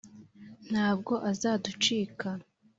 [0.69, 2.27] ntabwo azaducika